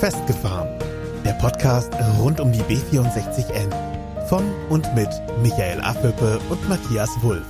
[0.00, 0.68] Festgefahren.
[1.24, 3.70] Der Podcast rund um die B64N.
[4.28, 5.08] Von und mit
[5.42, 7.46] Michael Affelpe und Matthias Wulff.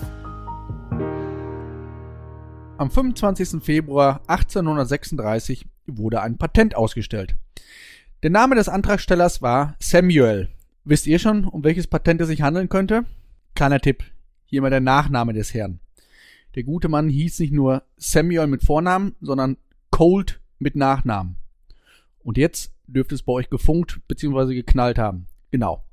[2.79, 3.61] Am 25.
[3.61, 7.35] Februar 1836 wurde ein Patent ausgestellt.
[8.23, 10.49] Der Name des Antragstellers war Samuel.
[10.85, 13.07] Wisst ihr schon, um welches Patent es sich handeln könnte?
[13.57, 14.05] Kleiner Tipp.
[14.45, 15.81] Hier mal der Nachname des Herrn.
[16.55, 19.57] Der gute Mann hieß nicht nur Samuel mit Vornamen, sondern
[19.91, 21.39] Colt mit Nachnamen.
[22.27, 24.53] Und jetzt dürfte es bei euch gefunkt bzw.
[24.53, 25.29] geknallt haben.
[25.53, 25.85] Genau.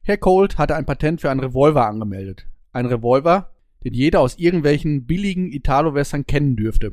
[0.00, 2.46] Herr Colt hatte ein Patent für einen Revolver angemeldet.
[2.72, 3.50] Ein Revolver,
[3.84, 6.92] den jeder aus irgendwelchen billigen Italo-Western kennen dürfte.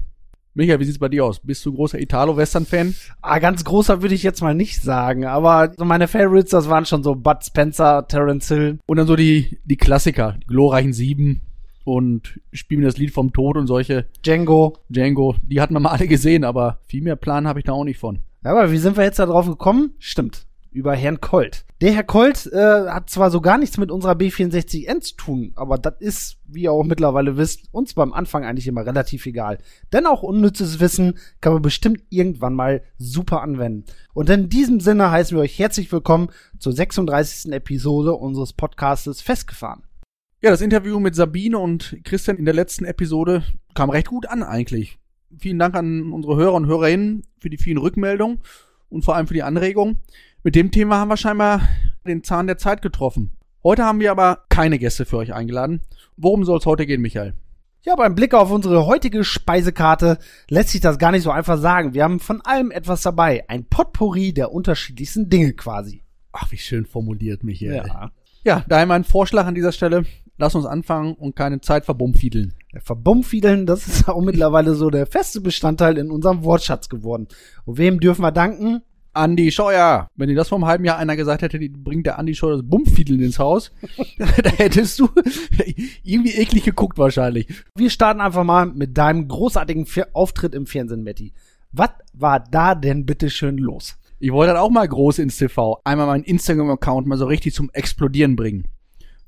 [0.56, 1.40] Michael, wie sieht's bei dir aus?
[1.40, 2.94] Bist du großer Italo-Western-Fan?
[3.22, 6.86] Ah, ganz großer würde ich jetzt mal nicht sagen, aber so meine Favorites, das waren
[6.86, 8.80] schon so Bud Spencer, Terence Hill.
[8.88, 11.40] Und dann so die, die Klassiker, die glorreichen Sieben
[11.86, 14.08] und spielen das Lied vom Tod und solche.
[14.22, 14.80] Django.
[14.90, 17.86] Django, die hatten wir mal alle gesehen, aber viel mehr Plan habe ich da auch
[17.86, 18.20] nicht von.
[18.44, 19.94] Ja, aber wie sind wir jetzt da drauf gekommen?
[20.00, 20.48] Stimmt.
[20.72, 21.66] Über Herrn Colt.
[21.82, 25.78] Der Herr Colt äh, hat zwar so gar nichts mit unserer B64N zu tun, aber
[25.78, 29.58] das ist, wie ihr auch mittlerweile wisst, uns beim Anfang eigentlich immer relativ egal.
[29.92, 33.86] Denn auch unnützes Wissen kann man bestimmt irgendwann mal super anwenden.
[34.14, 37.52] Und in diesem Sinne heißen wir euch herzlich willkommen zur 36.
[37.52, 39.84] Episode unseres Podcastes Festgefahren.
[40.42, 43.44] Ja, das Interview mit Sabine und Christian in der letzten Episode
[43.76, 45.01] kam recht gut an eigentlich.
[45.38, 48.40] Vielen Dank an unsere Hörer und Hörerinnen für die vielen Rückmeldungen
[48.90, 50.02] und vor allem für die Anregungen.
[50.44, 51.62] Mit dem Thema haben wir scheinbar
[52.06, 53.32] den Zahn der Zeit getroffen.
[53.64, 55.82] Heute haben wir aber keine Gäste für euch eingeladen.
[56.18, 57.34] Worum soll es heute gehen, Michael?
[57.84, 61.94] Ja, beim Blick auf unsere heutige Speisekarte lässt sich das gar nicht so einfach sagen.
[61.94, 63.44] Wir haben von allem etwas dabei.
[63.48, 66.04] Ein Potpourri der unterschiedlichsten Dinge quasi.
[66.32, 67.76] Ach, wie schön formuliert, Michael.
[67.76, 68.12] Ja.
[68.44, 70.06] Ja, daher mein Vorschlag an dieser Stelle.
[70.42, 72.56] Lass uns anfangen und keine Zeit verbummfiedeln.
[72.80, 77.28] Verbummfiedeln, das ist auch mittlerweile so der feste Bestandteil in unserem Wortschatz geworden.
[77.66, 78.82] Und wem dürfen wir danken?
[79.14, 80.08] Andi Scheuer.
[80.16, 82.68] Wenn dir das vor einem halben Jahr einer gesagt hätte, bringt der Andi Scheuer das
[82.68, 83.72] Bummfiedeln ins Haus,
[84.18, 85.10] da hättest du
[86.04, 87.46] irgendwie eklig geguckt wahrscheinlich.
[87.78, 91.34] Wir starten einfach mal mit deinem großartigen Auftritt im Fernsehen, Matti.
[91.72, 93.96] Was war da denn bitte schön los?
[94.18, 95.80] Ich wollte dann auch mal groß ins TV.
[95.84, 98.66] Einmal meinen Instagram-Account mal so richtig zum Explodieren bringen.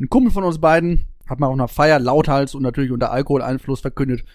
[0.03, 3.79] Ein Kumpel von uns beiden hat mal auf einer Feier lauthals und natürlich unter Alkoholeinfluss
[3.79, 4.25] verkündet,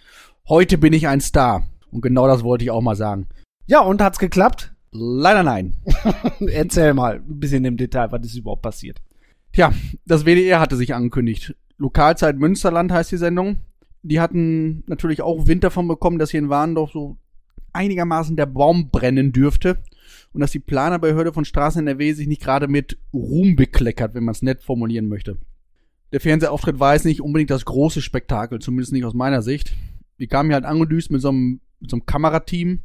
[0.49, 1.69] heute bin ich ein Star.
[1.91, 3.27] Und genau das wollte ich auch mal sagen.
[3.67, 4.73] Ja, und hat's geklappt?
[4.93, 5.77] Leider nein.
[6.41, 9.03] Erzähl mal ein bisschen im Detail, was ist überhaupt passiert.
[9.53, 9.75] Tja,
[10.07, 11.55] das WDR hatte sich angekündigt.
[11.77, 13.57] Lokalzeit Münsterland heißt die Sendung.
[14.03, 17.19] Die hatten natürlich auch Wind davon bekommen, dass hier in Warndorf so
[17.75, 19.77] einigermaßen der Baum brennen dürfte
[20.33, 24.33] und dass die Planerbehörde von Straßen NRW sich nicht gerade mit Ruhm bekleckert, wenn man
[24.33, 25.37] es nett formulieren möchte.
[26.13, 29.75] Der Fernsehauftritt war jetzt nicht unbedingt das große Spektakel, zumindest nicht aus meiner Sicht.
[30.17, 32.81] Wir kamen hier halt angedüst mit so einem, mit so einem Kamerateam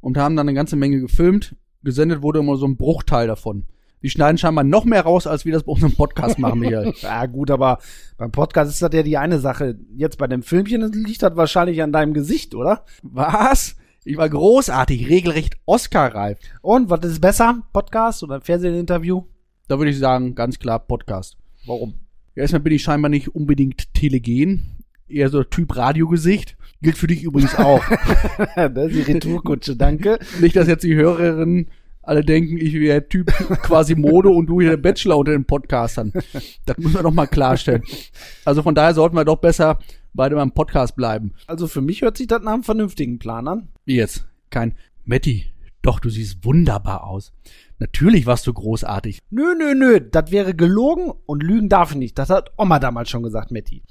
[0.00, 1.56] und haben dann eine ganze Menge gefilmt.
[1.82, 3.64] Gesendet wurde immer so ein Bruchteil davon.
[4.02, 6.92] Die schneiden scheinbar noch mehr raus, als wir das bei unserem Podcast machen, Michael.
[7.02, 7.78] Ja, gut, aber
[8.16, 9.76] beim Podcast ist das ja die eine Sache.
[9.96, 12.84] Jetzt bei dem Filmchen liegt das wahrscheinlich an deinem Gesicht, oder?
[13.02, 13.76] Was?
[14.04, 16.38] Ich war großartig, regelrecht Oscar-reif.
[16.62, 17.62] Und was ist besser?
[17.72, 19.24] Podcast oder Fernsehinterview?
[19.66, 21.36] Da würde ich sagen, ganz klar Podcast.
[21.66, 21.94] Warum?
[22.38, 24.76] Ja, erstmal bin ich scheinbar nicht unbedingt telegen.
[25.08, 26.56] Eher so Typ Radiogesicht.
[26.80, 27.82] Gilt für dich übrigens auch.
[28.54, 30.20] das ist die Retourkutsche, danke.
[30.40, 31.66] nicht, dass jetzt die Hörerinnen
[32.00, 33.26] alle denken, ich wäre Typ
[33.62, 36.12] quasi Mode und du hier der Bachelor unter den Podcastern.
[36.64, 37.82] Das muss man doch mal klarstellen.
[38.44, 39.80] Also von daher sollten wir doch besser
[40.14, 41.32] beide beim Podcast bleiben.
[41.48, 43.66] Also für mich hört sich das nach einem vernünftigen Plan an.
[43.84, 44.28] Wie jetzt?
[44.50, 45.46] Kein Matti,
[45.82, 47.32] doch, du siehst wunderbar aus.
[47.78, 49.20] Natürlich warst du großartig.
[49.30, 52.18] Nö, nö, nö, das wäre gelogen und lügen darf ich nicht.
[52.18, 53.82] Das hat Oma damals schon gesagt, Matti.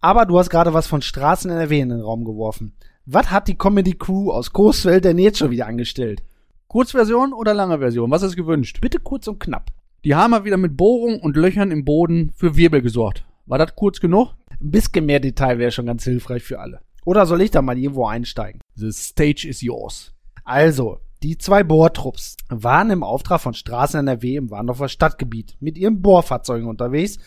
[0.00, 2.74] Aber du hast gerade was von Straßen NRW in den Raum geworfen.
[3.06, 6.22] Was hat die Comedy Crew aus Coesfeld denn jetzt schon wieder angestellt?
[6.66, 8.10] Kurzversion oder lange Version?
[8.10, 8.80] Was ist gewünscht?
[8.80, 9.70] Bitte kurz und knapp.
[10.04, 13.24] Die haben mal wieder mit Bohrungen und Löchern im Boden für Wirbel gesorgt.
[13.46, 14.34] War das kurz genug?
[14.60, 16.80] Ein bisschen mehr Detail wäre schon ganz hilfreich für alle.
[17.04, 18.60] Oder soll ich da mal irgendwo einsteigen?
[18.74, 20.12] The stage is yours.
[20.44, 26.02] Also, die zwei Bohrtrupps waren im Auftrag von Straßen NRW im Warndorfer Stadtgebiet mit ihren
[26.02, 27.18] Bohrfahrzeugen unterwegs,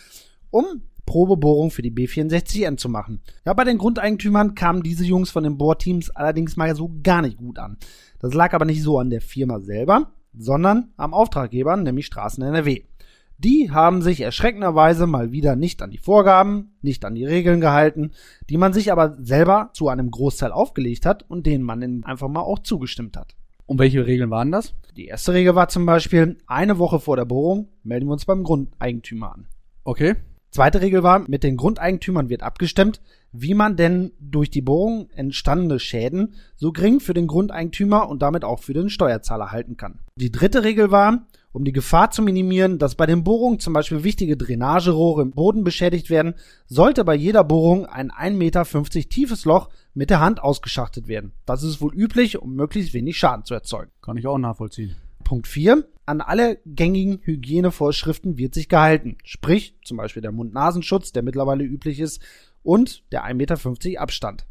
[0.51, 0.65] um
[1.05, 3.21] Probebohrung für die B64N zu machen.
[3.45, 7.37] Ja, bei den Grundeigentümern kamen diese Jungs von den Bohrteams allerdings mal so gar nicht
[7.37, 7.77] gut an.
[8.19, 12.83] Das lag aber nicht so an der Firma selber, sondern am Auftraggeber, nämlich Straßen NRW.
[13.37, 18.11] Die haben sich erschreckenderweise mal wieder nicht an die Vorgaben, nicht an die Regeln gehalten,
[18.49, 22.41] die man sich aber selber zu einem Großteil aufgelegt hat und denen man einfach mal
[22.41, 23.35] auch zugestimmt hat.
[23.65, 24.73] Und welche Regeln waren das?
[24.95, 28.43] Die erste Regel war zum Beispiel, eine Woche vor der Bohrung melden wir uns beim
[28.43, 29.47] Grundeigentümer an.
[29.83, 30.15] Okay.
[30.51, 33.01] Zweite Regel war, mit den Grundeigentümern wird abgestimmt,
[33.33, 38.45] wie man denn durch die Bohrung entstandene Schäden so gering für den Grundeigentümer und damit
[38.45, 39.99] auch für den Steuerzahler halten kann.
[40.15, 44.03] Die dritte Regel war, um die Gefahr zu minimieren, dass bei den Bohrungen zum Beispiel
[44.03, 46.35] wichtige Drainagerohre im Boden beschädigt werden,
[46.67, 51.31] sollte bei jeder Bohrung ein 1,50 Meter tiefes Loch mit der Hand ausgeschachtet werden.
[51.45, 53.91] Das ist wohl üblich, um möglichst wenig Schaden zu erzeugen.
[54.01, 54.95] Kann ich auch nachvollziehen.
[55.23, 55.87] Punkt 4.
[56.05, 59.17] An alle gängigen Hygienevorschriften wird sich gehalten.
[59.23, 62.21] Sprich, zum Beispiel der Mund-Nasenschutz, der mittlerweile üblich ist,
[62.61, 64.45] und der 1,50 Meter Abstand.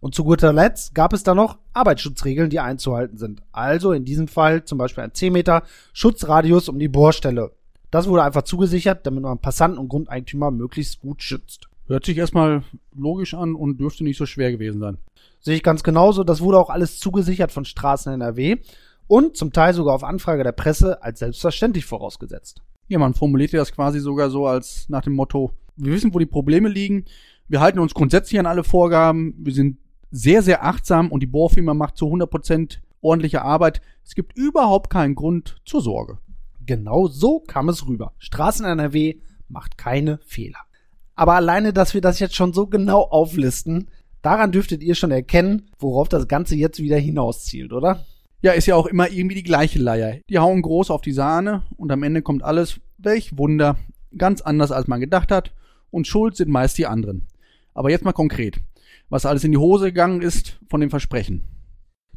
[0.00, 3.42] Und zu guter Letzt gab es da noch Arbeitsschutzregeln, die einzuhalten sind.
[3.52, 5.62] Also in diesem Fall zum Beispiel ein 10 Meter
[5.92, 7.52] Schutzradius um die Bohrstelle.
[7.90, 11.68] Das wurde einfach zugesichert, damit man Passanten und Grundeigentümer möglichst gut schützt.
[11.86, 12.62] Hört sich erstmal
[12.94, 14.98] logisch an und dürfte nicht so schwer gewesen sein.
[15.40, 16.24] Sehe ich ganz genauso.
[16.24, 18.58] Das wurde auch alles zugesichert von Straßen NRW
[19.08, 22.62] und zum Teil sogar auf Anfrage der Presse als selbstverständlich vorausgesetzt.
[22.88, 26.26] Ja, man formulierte das quasi sogar so als nach dem Motto, wir wissen, wo die
[26.26, 27.04] Probleme liegen,
[27.48, 29.78] wir halten uns grundsätzlich an alle Vorgaben, wir sind
[30.10, 33.80] sehr, sehr achtsam und die Bohrfirma macht zu 100 Prozent ordentliche Arbeit.
[34.04, 36.18] Es gibt überhaupt keinen Grund zur Sorge.
[36.64, 38.12] Genau so kam es rüber.
[38.18, 39.16] Straßen NRW
[39.48, 40.58] macht keine Fehler.
[41.22, 43.88] Aber alleine, dass wir das jetzt schon so genau auflisten,
[44.22, 48.04] daran dürftet ihr schon erkennen, worauf das Ganze jetzt wieder hinauszielt, oder?
[48.40, 50.18] Ja, ist ja auch immer irgendwie die gleiche Leier.
[50.28, 53.76] Die hauen groß auf die Sahne und am Ende kommt alles, welch Wunder,
[54.18, 55.52] ganz anders als man gedacht hat
[55.92, 57.28] und schuld sind meist die anderen.
[57.72, 58.60] Aber jetzt mal konkret
[59.12, 61.46] was alles in die Hose gegangen ist von dem Versprechen.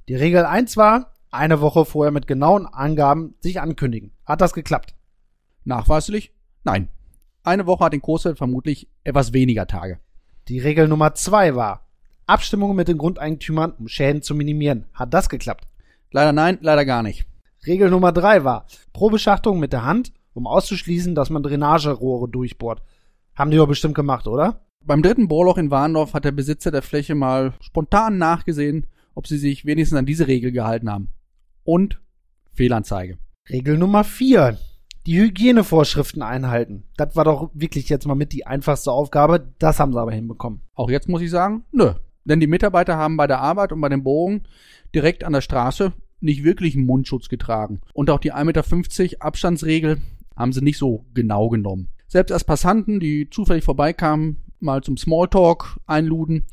[0.07, 4.13] Die Regel 1 war, eine Woche vorher mit genauen Angaben sich ankündigen.
[4.25, 4.95] Hat das geklappt?
[5.65, 6.31] Nachweislich?
[6.63, 6.87] Nein.
[7.45, 9.99] Eine Woche hat den Kurswert vermutlich etwas weniger Tage.
[10.47, 11.87] Die Regel Nummer 2 war,
[12.25, 14.85] Abstimmungen mit den Grundeigentümern, um Schäden zu minimieren.
[14.93, 15.67] Hat das geklappt?
[16.09, 17.27] Leider nein, leider gar nicht.
[17.67, 22.81] Regel Nummer 3 war, Probeschachtung mit der Hand, um auszuschließen, dass man Drainagerohre durchbohrt.
[23.35, 24.65] Haben die doch bestimmt gemacht, oder?
[24.83, 29.37] Beim dritten Bohrloch in Warndorf hat der Besitzer der Fläche mal spontan nachgesehen, ob sie
[29.37, 31.09] sich wenigstens an diese Regel gehalten haben.
[31.63, 32.01] Und
[32.53, 33.19] Fehlanzeige.
[33.49, 34.57] Regel Nummer vier:
[35.05, 36.83] Die Hygienevorschriften einhalten.
[36.97, 39.53] Das war doch wirklich jetzt mal mit die einfachste Aufgabe.
[39.59, 40.61] Das haben sie aber hinbekommen.
[40.73, 41.93] Auch jetzt muss ich sagen, nö.
[42.23, 44.47] Denn die Mitarbeiter haben bei der Arbeit und bei den Bohrungen
[44.95, 47.81] direkt an der Straße nicht wirklich einen Mundschutz getragen.
[47.93, 48.43] Und auch die 1,50
[49.03, 50.01] Meter Abstandsregel
[50.35, 51.89] haben sie nicht so genau genommen.
[52.07, 56.45] Selbst als Passanten, die zufällig vorbeikamen, mal zum Smalltalk einluden,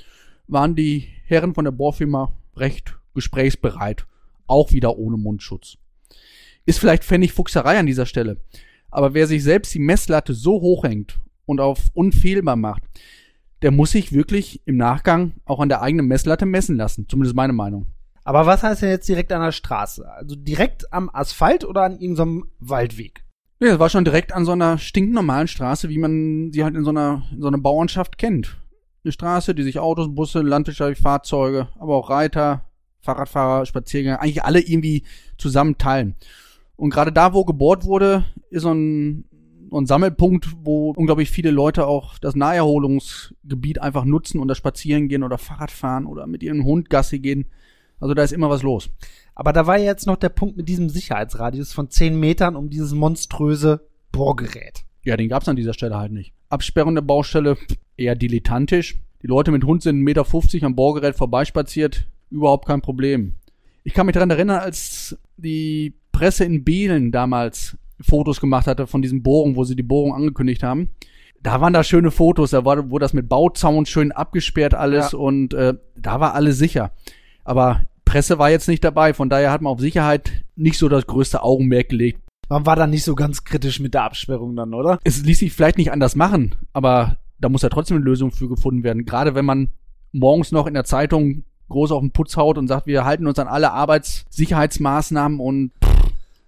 [0.46, 4.06] waren die Herren von der Bohrfirma recht gesprächsbereit.
[4.46, 5.78] Auch wieder ohne Mundschutz.
[6.64, 8.40] Ist vielleicht Pfennigfuchserei an dieser Stelle.
[8.90, 12.82] Aber wer sich selbst die Messlatte so hochhängt und auf unfehlbar macht,
[13.62, 17.06] der muss sich wirklich im Nachgang auch an der eigenen Messlatte messen lassen.
[17.08, 17.86] Zumindest meine Meinung.
[18.24, 20.08] Aber was heißt denn jetzt direkt an der Straße?
[20.08, 23.24] Also direkt am Asphalt oder an irgendeinem Waldweg?
[23.60, 26.84] Ja, es war schon direkt an so einer stinknormalen Straße, wie man sie halt in
[26.84, 28.56] so einer, in so einer Bauernschaft kennt.
[29.04, 32.64] Eine Straße, die sich Autos, Busse, landwirtschaftliche Fahrzeuge, aber auch Reiter,
[33.00, 35.04] Fahrradfahrer, Spaziergänger, eigentlich alle irgendwie
[35.38, 36.16] zusammen teilen.
[36.82, 39.24] Und gerade da, wo gebohrt wurde, ist so ein,
[39.70, 45.06] so ein Sammelpunkt, wo unglaublich viele Leute auch das Naherholungsgebiet einfach nutzen und da spazieren
[45.06, 47.44] gehen oder Fahrrad fahren oder mit ihrem Hund Gassi gehen.
[48.00, 48.90] Also da ist immer was los.
[49.36, 52.94] Aber da war jetzt noch der Punkt mit diesem Sicherheitsradius von 10 Metern um dieses
[52.94, 54.82] monströse Bohrgerät.
[55.04, 56.32] Ja, den gab's an dieser Stelle halt nicht.
[56.48, 57.58] Absperrung der Baustelle
[57.96, 58.98] eher dilettantisch.
[59.22, 62.08] Die Leute mit Hund sind 1,50 Meter am Bohrgerät vorbeispaziert.
[62.28, 63.34] Überhaupt kein Problem.
[63.84, 69.02] Ich kann mich daran erinnern, als die Presse in Behlen damals Fotos gemacht hatte von
[69.02, 70.90] diesen Bohrungen, wo sie die Bohrung angekündigt haben.
[71.42, 75.18] Da waren da schöne Fotos, da war, wurde das mit Bauzaun schön abgesperrt alles ja.
[75.18, 76.92] und äh, da war alles sicher.
[77.44, 81.06] Aber Presse war jetzt nicht dabei, von daher hat man auf Sicherheit nicht so das
[81.06, 82.20] größte Augenmerk gelegt.
[82.48, 84.98] Man war da nicht so ganz kritisch mit der Absperrung dann, oder?
[85.04, 88.48] Es ließ sich vielleicht nicht anders machen, aber da muss ja trotzdem eine Lösung für
[88.48, 89.04] gefunden werden.
[89.04, 89.68] Gerade wenn man
[90.12, 93.38] morgens noch in der Zeitung groß auf den Putz haut und sagt, wir halten uns
[93.38, 95.72] an alle Arbeitssicherheitsmaßnahmen und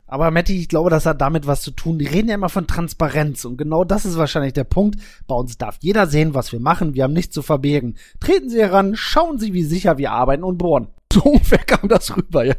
[0.07, 1.99] aber Matti, ich glaube, das hat damit was zu tun.
[1.99, 5.01] Die reden ja immer von Transparenz und genau das ist wahrscheinlich der Punkt.
[5.27, 6.95] Bei uns darf jeder sehen, was wir machen.
[6.95, 7.97] Wir haben nichts zu verbergen.
[8.21, 10.89] Treten Sie heran, schauen Sie, wie sicher wir arbeiten und bohren.
[11.15, 12.57] So ungefähr kam das rüber, ja.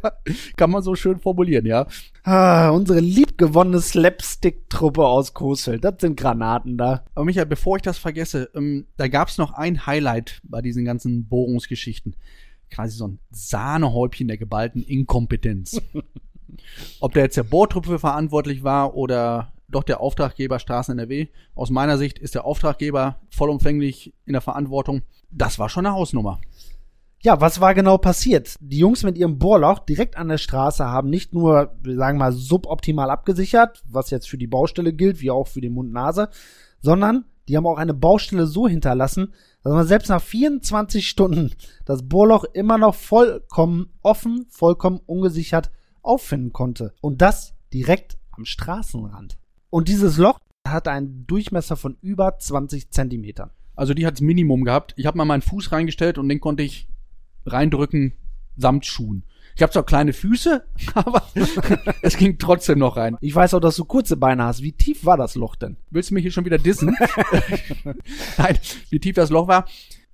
[0.56, 1.86] Kann man so schön formulieren, ja.
[2.22, 5.84] Ah, unsere liebgewonnene Slapstick-Truppe aus Coesfeld.
[5.84, 7.04] Das sind Granaten da.
[7.14, 11.28] Aber Michael, bevor ich das vergesse, ähm, da gab's noch ein Highlight bei diesen ganzen
[11.28, 12.16] Bohrungsgeschichten.
[12.70, 15.78] Quasi so ein Sahnehäubchen der geballten Inkompetenz.
[17.00, 21.28] Ob da jetzt der Bohrtrupp für verantwortlich war oder doch der Auftraggeber Straßen NRW.
[21.54, 25.02] Aus meiner Sicht ist der Auftraggeber vollumfänglich in der Verantwortung.
[25.30, 26.40] Das war schon eine Hausnummer.
[27.22, 28.54] Ja, was war genau passiert?
[28.60, 32.32] Die Jungs mit ihrem Bohrloch direkt an der Straße haben nicht nur, sagen wir mal,
[32.32, 36.28] suboptimal abgesichert, was jetzt für die Baustelle gilt, wie auch für die Mund-Nase,
[36.80, 41.52] sondern die haben auch eine Baustelle so hinterlassen, dass man selbst nach 24 Stunden
[41.84, 45.70] das Bohrloch immer noch vollkommen offen, vollkommen ungesichert
[46.06, 46.94] auffinden konnte.
[47.00, 49.38] Und das direkt am Straßenrand.
[49.70, 53.50] Und dieses Loch hat einen Durchmesser von über 20 Zentimetern.
[53.74, 54.94] Also die hat's Minimum gehabt.
[54.96, 56.88] Ich habe mal meinen Fuß reingestellt und den konnte ich
[57.44, 58.14] reindrücken
[58.56, 59.24] samt Schuhen.
[59.54, 61.22] Ich habe zwar kleine Füße, aber
[62.02, 63.16] es ging trotzdem noch rein.
[63.20, 64.62] Ich weiß auch, dass du kurze Beine hast.
[64.62, 65.76] Wie tief war das Loch denn?
[65.90, 66.94] Willst du mich hier schon wieder dissen?
[68.38, 68.58] Nein,
[68.90, 69.66] wie tief das Loch war.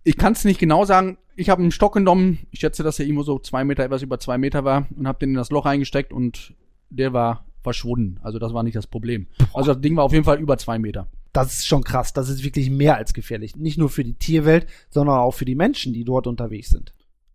[0.05, 1.19] Ich kann es nicht genau sagen.
[1.35, 2.41] Ich habe einen Stock genommen.
[2.51, 5.19] Ich schätze, dass er irgendwo so zwei Meter, etwas über zwei Meter war und habe
[5.19, 6.55] den in das Loch reingesteckt und
[6.91, 8.19] der war verschwunden.
[8.23, 9.27] Also das war nicht das Problem.
[9.55, 11.09] Also das Ding war auf jeden Fall über zwei Meter.
[11.33, 12.13] Das ist schon krass.
[12.13, 13.57] Das ist wirklich mehr als gefährlich.
[13.57, 16.93] Nicht nur für die Tierwelt, sondern auch für die Menschen, die dort unterwegs sind.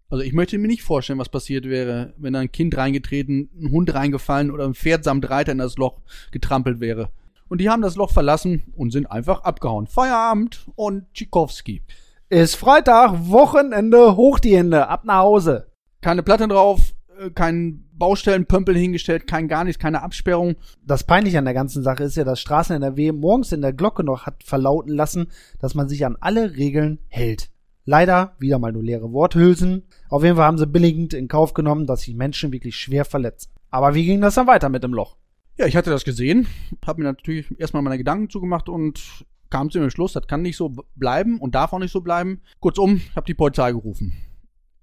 [0.09, 3.71] Also ich möchte mir nicht vorstellen, was passiert wäre, wenn da ein Kind reingetreten, ein
[3.71, 5.99] Hund reingefallen oder ein Pferd samt Reiter in das Loch
[6.31, 7.09] getrampelt wäre.
[7.49, 9.87] Und die haben das Loch verlassen und sind einfach abgehauen.
[9.87, 11.81] Feierabend und Tschikowski.
[12.29, 15.71] Ist Freitag, Wochenende, hoch die Hände, ab nach Hause.
[16.01, 20.55] Keine Platte drauf, äh, kein Baustellenpömpel hingestellt, kein gar nichts, keine Absperrung.
[20.85, 24.03] Das Peinliche an der ganzen Sache ist ja, dass Straßen NRW morgens in der Glocke
[24.03, 27.49] noch hat verlauten lassen, dass man sich an alle Regeln hält.
[27.85, 29.83] Leider wieder mal nur leere Worthülsen.
[30.09, 33.51] Auf jeden Fall haben sie billigend in Kauf genommen, dass sich Menschen wirklich schwer verletzen.
[33.69, 35.15] Aber wie ging das dann weiter mit dem Loch?
[35.57, 36.45] Ja, ich hatte das gesehen,
[36.85, 40.57] habe mir natürlich erstmal meine Gedanken zugemacht und kam zu dem Schluss, das kann nicht
[40.57, 42.41] so bleiben und darf auch nicht so bleiben.
[42.59, 44.13] Kurzum, ich habe die Polizei gerufen.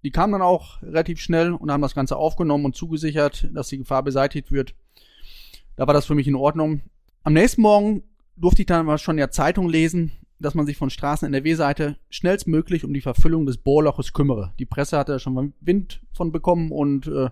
[0.02, 3.78] Die kamen dann auch relativ schnell und haben das Ganze aufgenommen und zugesichert, dass die
[3.78, 4.74] Gefahr beseitigt wird.
[5.76, 6.82] Da war das für mich in Ordnung.
[7.22, 8.02] Am nächsten Morgen
[8.36, 11.96] durfte ich dann mal schon in der Zeitung lesen, dass man sich von Straßen NRW-Seite
[12.10, 14.52] schnellstmöglich um die Verfüllung des Bohrloches kümmere.
[14.58, 17.30] Die Presse hatte schon mal Wind von bekommen und äh,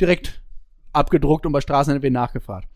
[0.00, 0.42] direkt
[0.92, 2.68] abgedruckt und bei Straßen NRW nachgefragt.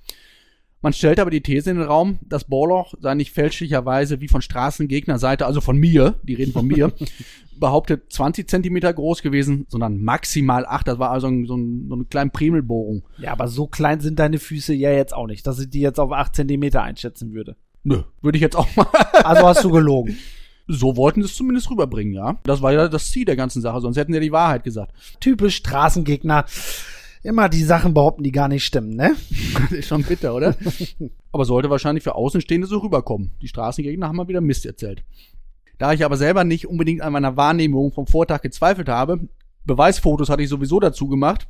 [0.84, 4.42] Man stellt aber die These in den Raum, das Bohrloch sei nicht fälschlicherweise wie von
[4.42, 6.92] Straßengegnerseite, also von mir, die reden von mir,
[7.58, 10.88] behauptet 20 Zentimeter groß gewesen, sondern maximal 8.
[10.88, 13.02] Das war also ein, so, ein, so eine kleine Primelbohrung.
[13.16, 15.98] Ja, aber so klein sind deine Füße ja jetzt auch nicht, dass ich die jetzt
[15.98, 17.56] auf 8 Zentimeter einschätzen würde.
[17.82, 18.86] Nö, würde ich jetzt auch mal.
[19.24, 20.18] Also hast du gelogen.
[20.68, 22.38] So wollten sie es zumindest rüberbringen, ja.
[22.44, 24.92] Das war ja das Ziel der ganzen Sache, sonst hätten sie ja die Wahrheit gesagt.
[25.18, 26.44] Typisch Straßengegner.
[27.24, 29.16] Immer die Sachen behaupten, die gar nicht stimmen, ne?
[29.54, 30.54] Das ist schon bitter, oder?
[31.32, 33.32] aber sollte wahrscheinlich für Außenstehende so rüberkommen.
[33.40, 35.02] Die Straßengegner haben mal wieder Mist erzählt.
[35.78, 39.26] Da ich aber selber nicht unbedingt an meiner Wahrnehmung vom Vortag gezweifelt habe,
[39.64, 41.48] Beweisfotos hatte ich sowieso dazu gemacht,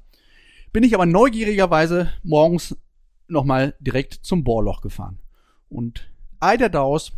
[0.72, 2.76] bin ich aber neugierigerweise morgens
[3.26, 5.18] nochmal direkt zum Bohrloch gefahren.
[5.68, 7.12] Und ei der Daus,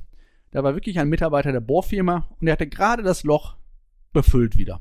[0.51, 3.57] da war wirklich ein Mitarbeiter der Bohrfirma und der hatte gerade das Loch
[4.15, 4.81] befüllt wieder.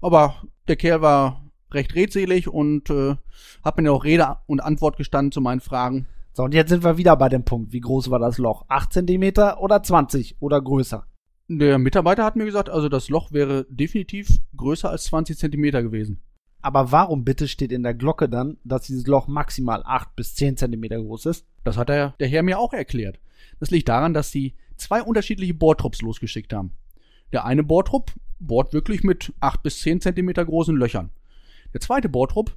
[0.00, 1.42] Aber der Kerl war
[1.74, 3.16] recht redselig und äh,
[3.64, 6.06] hat mir auch Rede und Antwort gestanden zu meinen Fragen.
[6.34, 7.72] So, und jetzt sind wir wieder bei dem Punkt.
[7.72, 8.64] Wie groß war das Loch?
[8.68, 11.06] 8 Zentimeter oder 20 oder größer?
[11.48, 16.22] Der Mitarbeiter hat mir gesagt, also das Loch wäre definitiv größer als 20 Zentimeter gewesen.
[16.62, 20.56] Aber warum bitte steht in der Glocke dann, dass dieses Loch maximal 8 bis 10
[20.56, 21.46] Zentimeter groß ist?
[21.64, 23.18] Das hat der, der Herr mir auch erklärt.
[23.60, 26.72] Das liegt daran, dass sie zwei unterschiedliche Bohrtrupps losgeschickt haben.
[27.32, 31.10] Der eine Bohrtrupp bohrt wirklich mit 8 bis 10 Zentimeter großen Löchern.
[31.72, 32.56] Der zweite Bohrtrupp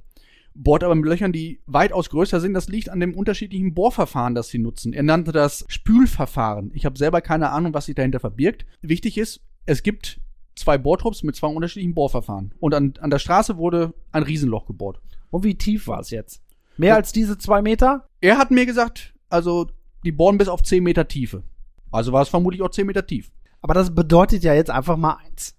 [0.54, 2.54] bohrt aber mit Löchern, die weitaus größer sind.
[2.54, 4.92] Das liegt an dem unterschiedlichen Bohrverfahren, das sie nutzen.
[4.92, 6.70] Er nannte das Spülverfahren.
[6.74, 8.64] Ich habe selber keine Ahnung, was sich dahinter verbirgt.
[8.80, 10.20] Wichtig ist, es gibt
[10.54, 12.54] zwei Bohrtrupps mit zwei unterschiedlichen Bohrverfahren.
[12.58, 15.00] Und an, an der Straße wurde ein Riesenloch gebohrt.
[15.30, 16.42] Und wie tief war es jetzt?
[16.76, 16.96] Mehr ja.
[16.96, 18.08] als diese zwei Meter?
[18.20, 19.66] Er hat mir gesagt, also
[20.04, 21.42] die bohren bis auf zehn Meter Tiefe.
[21.90, 23.30] Also war es vermutlich auch zehn Meter tief.
[23.60, 25.54] Aber das bedeutet ja jetzt einfach mal eins.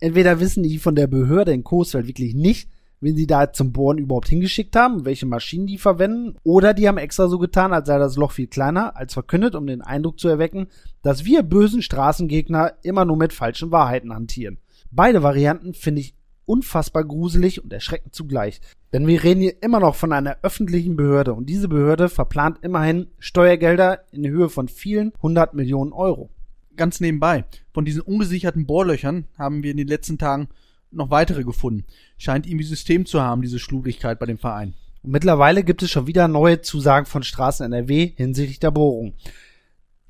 [0.00, 2.68] Entweder wissen die von der Behörde in Coesfeld wirklich nicht,
[3.02, 6.98] wen sie da zum Bohren überhaupt hingeschickt haben, welche Maschinen die verwenden, oder die haben
[6.98, 10.28] extra so getan, als sei das Loch viel kleiner, als verkündet, um den Eindruck zu
[10.28, 10.68] erwecken,
[11.02, 14.58] dass wir bösen Straßengegner immer nur mit falschen Wahrheiten hantieren.
[14.90, 18.60] Beide Varianten finde ich unfassbar gruselig und erschreckend zugleich.
[18.92, 23.06] Denn wir reden hier immer noch von einer öffentlichen Behörde und diese Behörde verplant immerhin
[23.18, 26.30] Steuergelder in Höhe von vielen hundert Millionen Euro.
[26.76, 30.48] Ganz nebenbei, von diesen ungesicherten Bohrlöchern haben wir in den letzten Tagen
[30.92, 31.84] noch weitere gefunden.
[32.18, 34.74] Scheint irgendwie System zu haben, diese Schludrigkeit bei dem Verein.
[35.02, 39.14] Und mittlerweile gibt es schon wieder neue Zusagen von Straßen NRW hinsichtlich der Bohrung.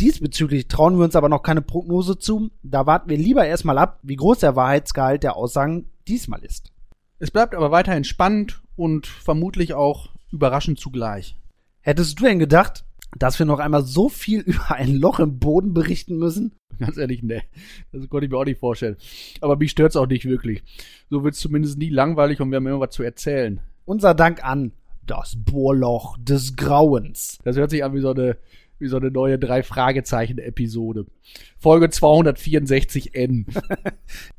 [0.00, 2.50] Diesbezüglich trauen wir uns aber noch keine Prognose zu.
[2.62, 6.72] Da warten wir lieber erstmal ab, wie groß der Wahrheitsgehalt der Aussagen diesmal ist.
[7.18, 11.36] Es bleibt aber weiterhin spannend und vermutlich auch überraschend zugleich.
[11.80, 12.84] Hättest du denn gedacht,
[13.18, 16.52] dass wir noch einmal so viel über ein Loch im Boden berichten müssen?
[16.78, 17.42] Ganz ehrlich, ne.
[17.92, 18.96] Das konnte ich mir auch nicht vorstellen.
[19.40, 20.62] Aber mich stört's auch nicht wirklich.
[21.10, 23.60] So wird's zumindest nie langweilig und wir haben immer was zu erzählen.
[23.84, 24.72] Unser Dank an
[25.06, 27.38] das Bohrloch des Grauens.
[27.44, 28.36] Das hört sich an wie so eine,
[28.78, 31.06] wie so eine neue drei Fragezeichen Episode.
[31.58, 33.46] Folge 264N.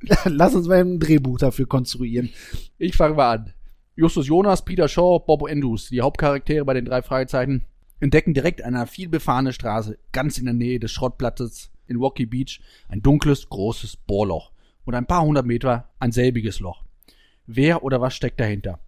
[0.26, 2.30] Lass uns mal ein Drehbuch dafür konstruieren.
[2.78, 3.54] Ich fange mal an.
[3.96, 7.64] Justus Jonas, Peter Shaw, Bob Andrews, die Hauptcharaktere bei den drei Fragezeichen,
[8.00, 12.62] entdecken direkt an einer vielbefahrenen Straße, ganz in der Nähe des Schrottplatzes in Rocky Beach,
[12.90, 14.52] ein dunkles, großes Bohrloch
[14.86, 16.84] und ein paar hundert Meter ein selbiges Loch.
[17.46, 18.80] Wer oder was steckt dahinter?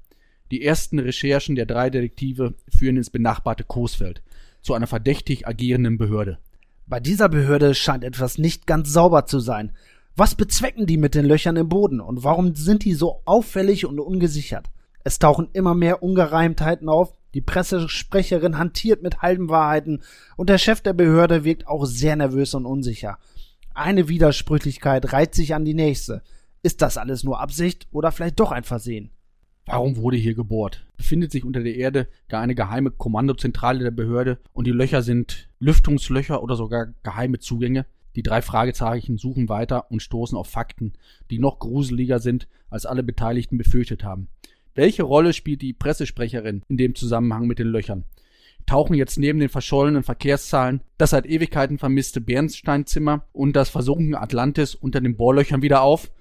[0.51, 4.21] Die ersten Recherchen der drei Detektive führen ins benachbarte Coesfeld,
[4.61, 6.39] zu einer verdächtig agierenden Behörde.
[6.87, 9.71] Bei dieser Behörde scheint etwas nicht ganz sauber zu sein.
[10.15, 13.99] Was bezwecken die mit den Löchern im Boden und warum sind die so auffällig und
[13.99, 14.69] ungesichert?
[15.03, 20.01] Es tauchen immer mehr Ungereimtheiten auf, die Pressesprecherin hantiert mit halben Wahrheiten
[20.37, 23.19] und der Chef der Behörde wirkt auch sehr nervös und unsicher.
[23.73, 26.23] Eine Widersprüchlichkeit reiht sich an die nächste.
[26.63, 29.11] Ist das alles nur Absicht oder vielleicht doch ein Versehen?
[29.65, 30.85] Warum wurde hier gebohrt?
[30.95, 35.49] Befindet sich unter der Erde gar eine geheime Kommandozentrale der Behörde und die Löcher sind
[35.59, 37.85] Lüftungslöcher oder sogar geheime Zugänge?
[38.15, 40.93] Die drei Fragezeichen suchen weiter und stoßen auf Fakten,
[41.29, 44.29] die noch gruseliger sind, als alle Beteiligten befürchtet haben.
[44.75, 48.03] Welche Rolle spielt die Pressesprecherin in dem Zusammenhang mit den Löchern?
[48.65, 54.75] Tauchen jetzt neben den verschollenen Verkehrszahlen das seit Ewigkeiten vermisste Bernsteinzimmer und das versunkene Atlantis
[54.75, 56.11] unter den Bohrlöchern wieder auf?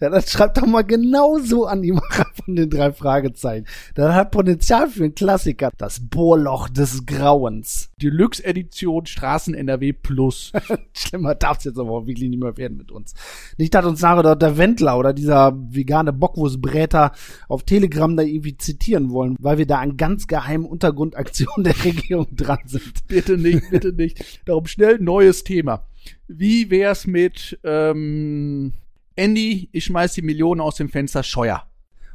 [0.00, 3.66] Ja, das schreibt doch mal genauso an die Macher von den drei Fragezeichen.
[3.94, 5.70] Das hat Potenzial für einen Klassiker.
[5.76, 7.90] Das Bohrloch des Grauens.
[8.02, 10.52] Deluxe-Edition Straßen NRW Plus.
[10.92, 13.14] Schlimmer darf es jetzt aber auch wirklich nicht mehr werden mit uns.
[13.56, 17.12] Nicht, dass uns nachher der Wendler oder dieser vegane Bockwurstbräter
[17.48, 22.28] auf Telegram da irgendwie zitieren wollen, weil wir da an ganz geheimen Untergrundaktionen der Regierung
[22.34, 23.06] dran sind.
[23.06, 24.42] bitte nicht, bitte nicht.
[24.44, 25.86] Darum schnell neues Thema.
[26.26, 28.72] Wie wär's mit ähm,
[29.16, 31.66] Andy, ich schmeiß die Millionen aus dem Fenster, Scheuer.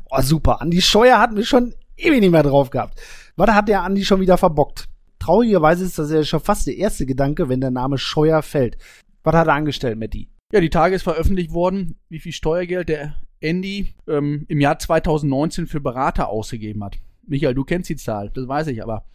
[0.09, 0.61] Oh, super.
[0.61, 2.99] Andi Scheuer hatten wir schon ewig nicht mehr drauf gehabt.
[3.35, 4.85] Was hat der Andi schon wieder verbockt?
[5.19, 8.77] Traurigerweise ist das ja schon fast der erste Gedanke, wenn der Name Scheuer fällt.
[9.23, 10.29] Was hat er angestellt, Matti?
[10.51, 15.67] Ja, die Tage ist veröffentlicht worden, wie viel Steuergeld der Andy ähm, im Jahr 2019
[15.67, 16.97] für Berater ausgegeben hat.
[17.27, 19.05] Michael, du kennst die Zahl, das weiß ich, aber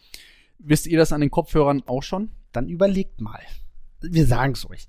[0.59, 2.31] wisst ihr das an den Kopfhörern auch schon?
[2.51, 3.41] Dann überlegt mal.
[4.01, 4.87] Wir sagen's euch.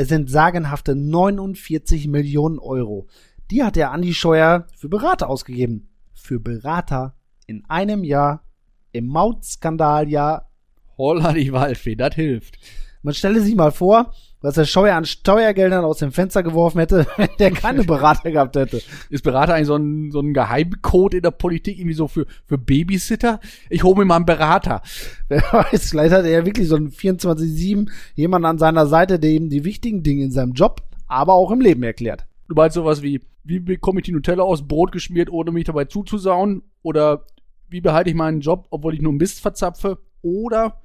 [0.00, 3.08] Es sind sagenhafte 49 Millionen Euro.
[3.50, 5.88] Die hat der Andi Scheuer für Berater ausgegeben.
[6.14, 7.16] Für Berater
[7.48, 8.44] in einem Jahr
[8.92, 10.52] im Mautskandaljahr.
[10.96, 12.60] Holla die Waldfee, das hilft.
[13.02, 17.06] Man stelle sich mal vor, was der Scheuer an Steuergeldern aus dem Fenster geworfen hätte,
[17.16, 18.82] wenn der keine Berater gehabt hätte.
[19.10, 22.58] Ist Berater eigentlich so ein, so ein Geheimcode in der Politik, irgendwie so für, für
[22.58, 23.40] Babysitter?
[23.68, 24.82] Ich hole mir mal einen Berater.
[25.28, 29.30] Wer weiß, vielleicht hat er ja wirklich so ein 24-7 jemand an seiner Seite, der
[29.30, 32.26] ihm die wichtigen Dinge in seinem Job, aber auch im Leben erklärt.
[32.48, 35.84] Du meinst sowas wie, wie bekomme ich die Nutella aus Brot geschmiert, ohne mich dabei
[35.84, 36.62] zuzusauen?
[36.82, 37.24] Oder
[37.68, 39.98] wie behalte ich meinen Job, obwohl ich nur Mist verzapfe?
[40.22, 40.80] Oder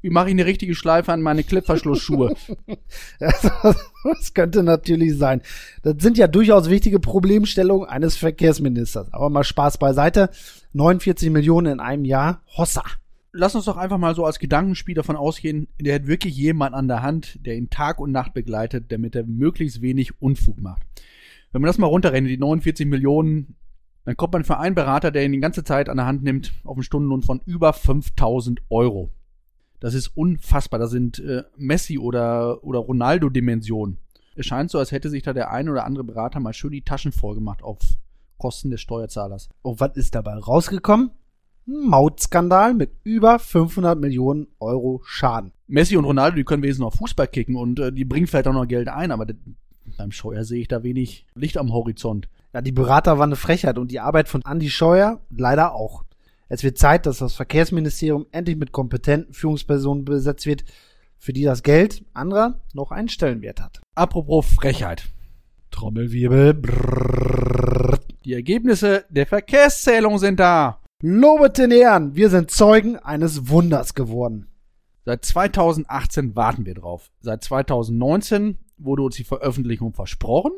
[0.00, 2.34] wie mache ich eine richtige Schleife an meine Klettverschlussschuhe?
[3.18, 5.42] das könnte natürlich sein.
[5.82, 9.12] Das sind ja durchaus wichtige Problemstellungen eines Verkehrsministers.
[9.12, 10.30] Aber mal Spaß beiseite.
[10.72, 12.42] 49 Millionen in einem Jahr.
[12.56, 12.84] Hossa.
[13.32, 16.88] Lass uns doch einfach mal so als Gedankenspiel davon ausgehen, der hat wirklich jemand an
[16.88, 20.82] der Hand, der ihn Tag und Nacht begleitet, damit er möglichst wenig Unfug macht.
[21.52, 23.56] Wenn man das mal runterrechnet, die 49 Millionen,
[24.04, 26.52] dann kommt man für einen Berater, der ihn die ganze Zeit an der Hand nimmt,
[26.64, 29.10] auf einen Stundenlohn von über 5000 Euro.
[29.80, 30.80] Das ist unfassbar.
[30.80, 33.98] Das sind äh, Messi oder, oder Ronaldo-Dimensionen.
[34.34, 36.82] Es scheint so, als hätte sich da der ein oder andere Berater mal schön die
[36.82, 37.78] Taschen voll gemacht auf
[38.38, 39.48] Kosten des Steuerzahlers.
[39.62, 41.10] Und was ist dabei rausgekommen?
[41.66, 45.52] Ein Mautskandal mit über 500 Millionen Euro Schaden.
[45.66, 48.52] Messi und Ronaldo, die können wesentlich noch Fußball kicken und äh, die bringen vielleicht auch
[48.52, 49.26] noch Geld ein, aber
[49.96, 52.28] beim Scheuer sehe ich da wenig Licht am Horizont.
[52.54, 56.04] Ja, die Berater waren eine Frechheit und die Arbeit von Andy Scheuer leider auch.
[56.48, 60.64] Es wird Zeit, dass das Verkehrsministerium endlich mit kompetenten Führungspersonen besetzt wird,
[61.18, 63.80] für die das Geld anderer noch einen Stellenwert hat.
[63.94, 65.08] Apropos Frechheit.
[65.70, 66.54] Trommelwirbel.
[66.54, 67.98] Brrr.
[68.24, 70.80] Die Ergebnisse der Verkehrszählung sind da.
[71.02, 74.48] Lobet den Ehren, wir sind Zeugen eines Wunders geworden.
[75.04, 77.10] Seit 2018 warten wir drauf.
[77.20, 80.52] Seit 2019 wurde uns die Veröffentlichung versprochen.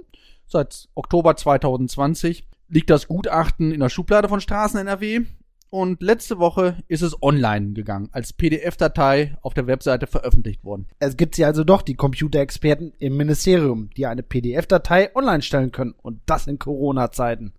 [0.46, 5.26] Seit Oktober 2020 liegt das Gutachten in der Schublade von Straßen NRW
[5.70, 10.88] und letzte Woche ist es online gegangen, als PDF-Datei auf der Webseite veröffentlicht worden.
[10.98, 15.94] Es gibt sie also doch, die Computerexperten im Ministerium, die eine PDF-Datei online stellen können.
[15.96, 17.52] Und das in Corona-Zeiten.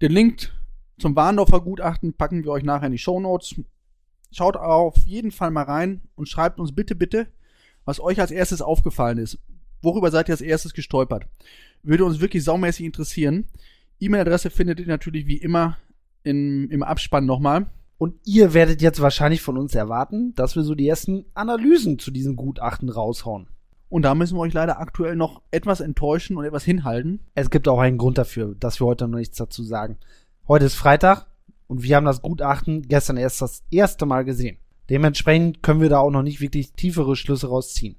[0.00, 0.50] Den Link
[0.98, 3.54] zum Warndorfer Gutachten packen wir euch nachher in die Show Notes.
[4.32, 7.26] Schaut auf jeden Fall mal rein und schreibt uns bitte, bitte,
[7.84, 9.38] was euch als erstes aufgefallen ist.
[9.82, 11.26] Worüber seid ihr als erstes gestolpert?
[11.82, 13.46] Würde uns wirklich saumäßig interessieren.
[14.00, 15.76] E-Mail-Adresse findet ihr natürlich wie immer
[16.22, 17.66] in, im Abspann nochmal.
[17.98, 22.10] Und ihr werdet jetzt wahrscheinlich von uns erwarten, dass wir so die ersten Analysen zu
[22.10, 23.48] diesem Gutachten raushauen.
[23.90, 27.20] Und da müssen wir euch leider aktuell noch etwas enttäuschen und etwas hinhalten.
[27.34, 29.98] Es gibt auch einen Grund dafür, dass wir heute noch nichts dazu sagen.
[30.48, 31.26] Heute ist Freitag
[31.66, 34.56] und wir haben das Gutachten gestern erst das erste Mal gesehen.
[34.88, 37.96] Dementsprechend können wir da auch noch nicht wirklich tiefere Schlüsse rausziehen.